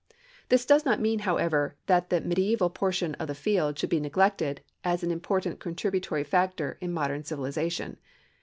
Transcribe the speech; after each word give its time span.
This 0.49 0.65
does 0.65 0.83
not 0.83 0.99
mean, 0.99 1.19
however, 1.19 1.75
that 1.85 2.09
the 2.09 2.21
medieval 2.21 2.71
portion 2.71 3.13
of 3.19 3.27
the 3.27 3.35
field 3.35 3.77
should 3.77 3.91
be 3.91 3.99
neglected 3.99 4.61
as 4.83 5.03
an 5.03 5.11
important 5.11 5.59
contributory 5.59 6.23
factor 6.23 6.79
in 6.81 6.91
modern 6.91 7.23
civilization. 7.23 7.97